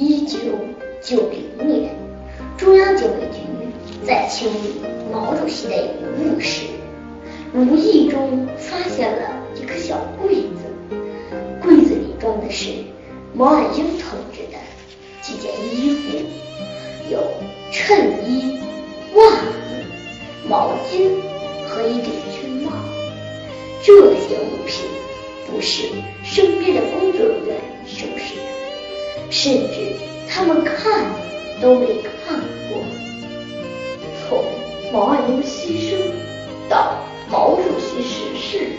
[0.00, 0.38] 一九
[1.02, 1.90] 九零年，
[2.56, 3.40] 中央警卫局
[4.06, 4.80] 在清理。
[5.12, 5.88] 毛主席的遗
[6.20, 6.66] 物时，
[7.52, 9.28] 无意中发现了
[9.60, 10.70] 一个小柜子，
[11.60, 12.70] 柜子里装的是
[13.34, 14.58] 毛岸英同志的
[15.20, 16.16] 几件衣服，
[17.10, 17.18] 有
[17.72, 18.60] 衬衣、
[19.16, 19.48] 袜子、
[20.48, 21.10] 毛巾
[21.66, 22.70] 和一顶军帽。
[23.82, 24.86] 这些物品
[25.50, 25.88] 不是
[26.22, 28.47] 身边的工作人员收拾的，
[29.30, 29.96] 甚至
[30.28, 31.04] 他们看
[31.60, 31.86] 都没
[32.26, 32.82] 看过。
[34.28, 34.44] 从
[34.92, 35.96] 毛岸英牺牲
[36.68, 36.94] 到
[37.30, 38.70] 毛主席逝世，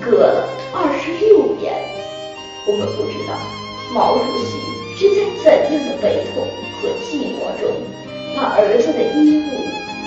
[0.00, 1.72] 隔了二十六年，
[2.66, 3.38] 我们不知道
[3.94, 4.50] 毛主席
[4.96, 5.08] 是
[5.44, 6.46] 在怎样的悲痛
[6.80, 7.70] 和寂寞中，
[8.36, 9.50] 把儿子的衣物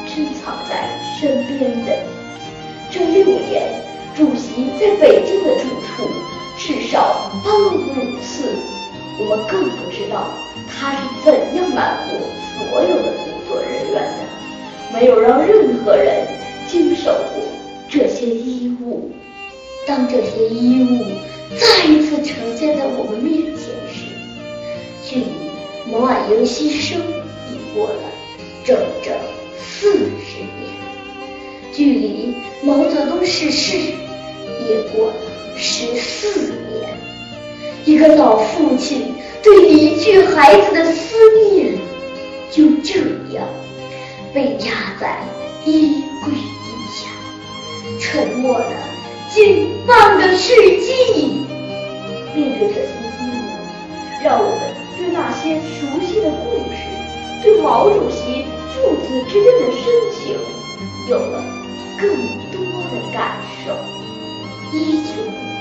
[0.08, 1.88] 珍藏在身边的。
[2.91, 3.83] 这六年，
[4.16, 6.09] 主席在北京的住处
[6.58, 8.56] 至少搬了五次，
[9.18, 10.28] 我们更不知道
[10.68, 12.20] 他是怎样瞒过
[12.58, 14.26] 所有的工作人员的。
[14.94, 16.26] 没有让任何人
[16.68, 17.44] 经手过
[17.90, 19.12] 这些衣物。
[19.86, 21.06] 当这些衣物
[21.59, 24.06] 再一次呈现在我们面前时，
[25.04, 25.25] 距离
[25.92, 26.98] 毛岸英牺牲
[27.52, 28.04] 已过了
[28.64, 29.14] 整整
[29.59, 30.72] 四十年，
[31.74, 32.34] 距离
[32.64, 35.16] 毛泽东逝世也过了
[35.56, 37.05] 十四年。
[37.85, 39.13] 一个老父亲
[39.44, 41.16] 对离去孩子的思
[41.51, 41.78] 念，
[42.51, 43.00] 就这
[43.35, 43.47] 样。
[44.34, 45.19] 被压在
[45.66, 46.40] 衣柜底
[46.91, 47.07] 下，
[48.00, 48.74] 沉默了
[49.29, 51.45] 近半个世纪。
[52.35, 52.90] 面对这些
[53.22, 53.53] 衣物，
[54.22, 54.59] 让我们
[54.97, 56.81] 对那些熟悉的故事，
[57.44, 58.44] 对毛主席
[58.74, 59.79] 父子之间的深
[60.12, 60.35] 情，
[61.07, 61.41] 有了
[62.01, 62.09] 更
[62.51, 62.59] 多
[62.91, 63.72] 的感受。
[64.74, 65.13] 一九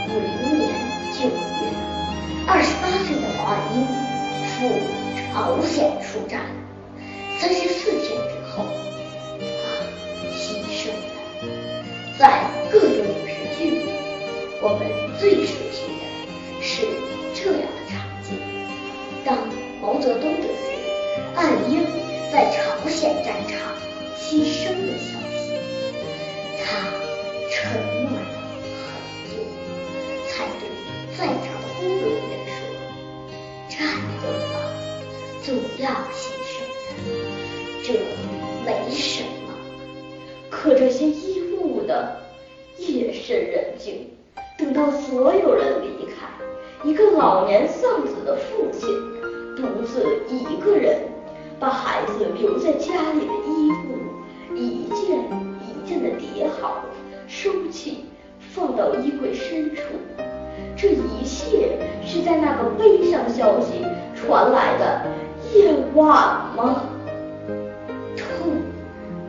[0.08, 0.72] 五零年
[1.12, 1.28] 九
[5.74, 6.40] 出战，
[7.38, 8.64] 三十四天之后，
[9.40, 9.42] 他
[10.30, 10.94] 牺牲了。
[12.18, 13.82] 在各种影视剧里，
[14.60, 14.86] 我们
[15.18, 16.02] 最熟悉的
[16.62, 16.86] 是
[17.34, 17.92] 这样的场
[18.22, 18.38] 景：
[19.24, 19.36] 当
[19.80, 20.52] 毛泽东得知
[21.34, 21.84] 岸英
[22.32, 23.58] 在朝鲜战场
[24.16, 24.96] 牺牲的
[35.44, 36.94] 总要牺牲的，
[37.82, 37.93] 这
[38.65, 39.28] 没什么。”
[40.50, 42.16] 可这些衣物的
[42.78, 44.09] 夜深人静，
[44.56, 48.88] 等到所有人离开，一个老年丧子的父亲
[49.55, 50.99] 独自一个人
[51.61, 55.19] 把孩子留在家里的衣物一件
[55.61, 56.84] 一件的叠好，
[57.28, 58.06] 收起，
[58.38, 59.82] 放到衣柜深处。
[60.76, 63.84] 这一切是在那个悲伤消息
[64.15, 65.06] 传来的
[65.54, 66.04] 夜晚
[66.56, 66.82] 吗？
[68.16, 68.60] 痛，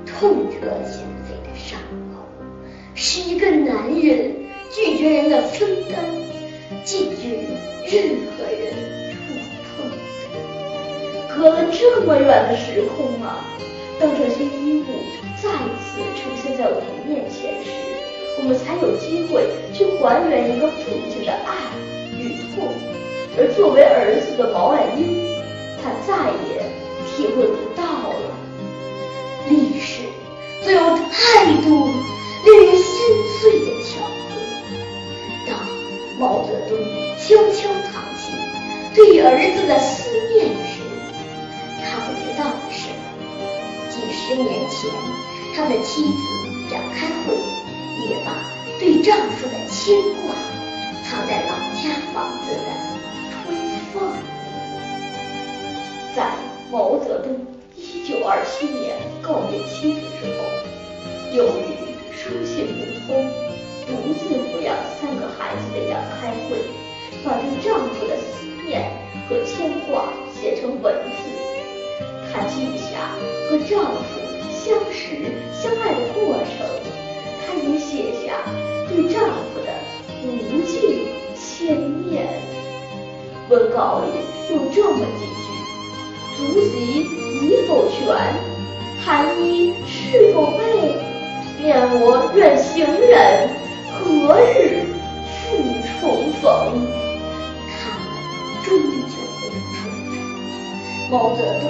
[0.08, 1.80] 痛彻心扉的伤
[2.12, 2.25] 口，
[2.96, 4.34] 是一个男人
[4.72, 6.03] 拒绝人的分担，
[6.84, 7.29] 禁止
[7.85, 8.73] 任何人
[9.14, 9.16] 触
[9.78, 11.38] 碰。
[11.38, 13.46] 隔了这么远的时空啊，
[13.99, 14.85] 当这些衣物
[15.44, 17.70] 再次呈现在我们面前时，
[18.40, 21.53] 我们才有机会去还原一个父亲的爱
[22.17, 22.73] 与痛。
[23.38, 25.34] 而作为儿子的毛岸英，
[25.85, 26.66] 他再也
[27.05, 28.34] 体会不到了。
[29.47, 30.02] 历史
[30.64, 30.79] 总有
[31.11, 31.70] 太多
[32.43, 32.90] 令人心
[33.40, 34.09] 碎的巧合。
[35.46, 35.49] 当
[36.20, 36.76] 毛泽东
[37.20, 38.34] 悄悄藏起
[38.96, 40.82] 对儿子的思念时，
[41.84, 42.90] 他不知道的是，
[43.91, 44.90] 几十年前
[45.55, 46.17] 他的妻子
[46.73, 47.37] 杨开慧
[48.09, 48.34] 也把
[48.79, 49.03] 对。
[49.03, 49.96] 丈夫的牵
[50.26, 50.34] 挂
[51.03, 52.95] 藏在老家房子的
[56.72, 57.46] 毛泽东
[57.76, 60.44] 一九二七年告别妻子之后，
[61.34, 63.29] 由于书信不通，
[63.85, 66.58] 独自抚养三个孩子的杨开慧，
[67.23, 68.91] 把对丈夫的思念
[69.29, 71.29] 和牵挂写成文字。
[72.34, 73.16] 她记下
[73.47, 74.20] 和丈夫
[74.52, 76.68] 相识相爱的过程，
[77.46, 78.44] 她也写下
[78.90, 79.22] 对丈
[79.53, 79.70] 夫的
[80.26, 80.28] 无
[80.66, 81.78] 尽牵
[82.09, 82.26] 念。
[83.50, 84.08] 文稿里
[84.53, 85.47] 有这么几句
[86.37, 87.02] ：“足席
[87.46, 88.05] 已否全？
[89.05, 90.59] 寒衣是否备？
[91.61, 93.49] 愿我远行人，
[93.93, 94.85] 何日
[95.46, 95.58] 复
[95.99, 96.43] 重逢？”
[97.70, 98.03] 他们
[98.64, 98.70] 终
[99.05, 99.78] 究没有重
[100.09, 100.14] 逢。
[101.11, 101.64] 毛泽东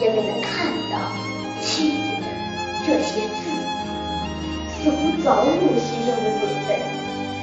[0.00, 0.94] 也没能看到
[1.60, 2.24] 妻子的
[2.86, 3.42] 这些字，
[4.68, 5.50] 似乎早有
[5.80, 6.82] 牺牲的准备。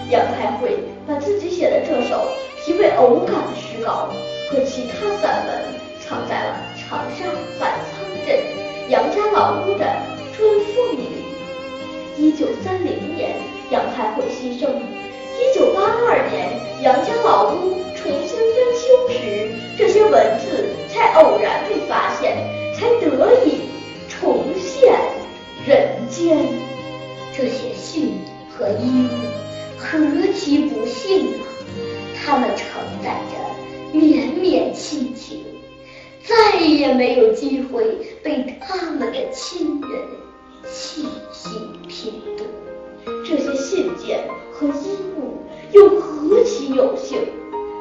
[0.09, 0.77] 杨开慧
[1.07, 2.27] 把自己写的这首
[2.63, 4.09] 题为《偶感》的诗稿
[4.51, 5.81] 和其他散文
[6.11, 7.23] 藏在了长沙
[7.57, 8.37] 板仓镇
[8.89, 9.85] 杨家老屋的
[10.35, 11.07] 砖缝里。
[12.17, 13.37] 一九三零年，
[13.69, 14.67] 杨开慧牺牲；
[15.39, 23.70] 一九八二年，杨家老屋重新翻修时，这些文字才偶然被发现，才得以
[43.61, 45.37] 信件和衣物
[45.71, 47.19] 又何其有幸，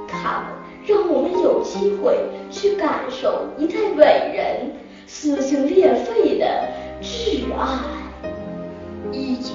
[0.06, 0.48] 他们
[0.86, 2.16] 让我们有机会
[2.50, 4.04] 去感受一代伟
[4.36, 4.72] 人
[5.06, 6.68] 撕心裂肺的
[7.02, 7.80] 挚爱。
[9.10, 9.54] 一九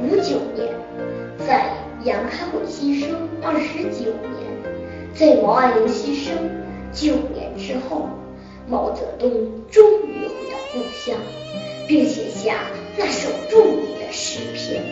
[0.00, 0.72] 五九年，
[1.38, 1.72] 在。
[2.04, 4.42] 杨开慧牺牲二十九年，
[5.14, 6.32] 在毛岸英牺牲
[6.92, 8.08] 九年之后，
[8.68, 9.30] 毛泽东
[9.70, 11.16] 终于回到故乡，
[11.86, 12.56] 并写下
[12.98, 14.82] 那首著名的诗篇《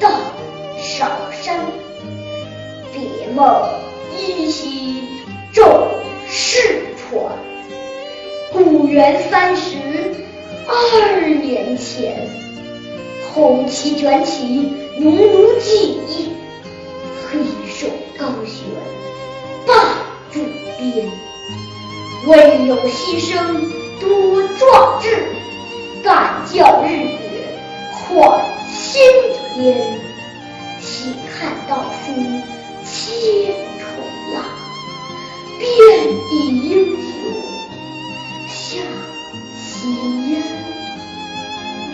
[0.00, 0.08] 到
[0.78, 1.58] 韶山》
[2.92, 3.68] ：“别梦
[4.18, 5.02] 依稀
[5.52, 5.64] 众
[6.28, 7.32] 世传，
[8.52, 9.76] 古元三十
[10.66, 12.28] 二年前，
[13.32, 15.72] 红旗卷起农奴锦
[16.08, 16.32] 衣。”
[17.32, 17.38] 黑
[17.70, 17.86] 手
[18.18, 18.66] 高悬
[19.66, 19.72] 霸
[20.30, 20.40] 主
[20.78, 21.10] 鞭，
[22.26, 25.28] 唯有牺牲多壮志，
[26.04, 27.08] 敢教日月
[27.90, 28.38] 换
[28.70, 29.00] 青
[29.54, 30.00] 天。
[30.80, 32.12] 且看道书
[32.84, 33.84] 千重
[34.34, 34.44] 浪，
[35.58, 35.68] 遍
[36.28, 36.32] 地
[36.68, 37.00] 英雄
[38.48, 38.82] 下
[39.56, 39.62] 奇
[40.30, 40.32] 烟。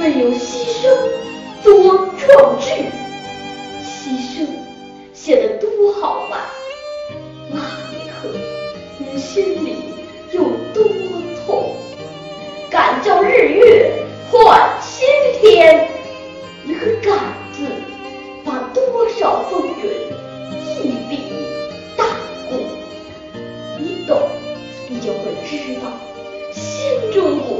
[0.01, 0.83] 唯有牺牲
[1.63, 2.67] 多壮志，
[3.85, 3.87] 牺
[4.19, 4.47] 牲。
[5.13, 6.49] 写的多好啊！
[7.51, 8.35] 那一刻，
[8.99, 9.77] 你心里